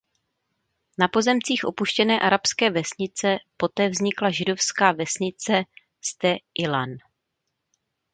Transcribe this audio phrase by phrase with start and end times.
[0.99, 5.53] Na pozemcích opuštěné arabské vesnice poté vznikla židovská vesnice
[6.05, 6.89] Sde Ilan.